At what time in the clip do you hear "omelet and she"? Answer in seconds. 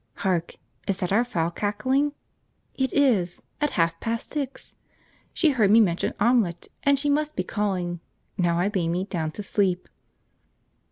6.19-7.07